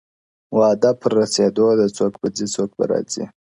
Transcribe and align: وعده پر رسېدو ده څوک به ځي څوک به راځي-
وعده 0.57 0.91
پر 0.99 1.11
رسېدو 1.19 1.67
ده 1.79 1.87
څوک 1.97 2.13
به 2.21 2.27
ځي 2.35 2.45
څوک 2.55 2.69
به 2.77 2.83
راځي- 2.91 3.25